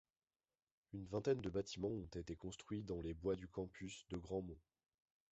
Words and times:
Une 0.93 1.05
vingtaine 1.05 1.41
de 1.41 1.49
bâtiments 1.51 1.87
ont 1.87 2.07
été 2.15 2.35
construits 2.35 2.81
dans 2.83 3.01
les 3.01 3.13
bois 3.13 3.35
du 3.35 3.47
campus 3.47 4.07
de 4.09 4.17
Grandmont. 4.17 4.57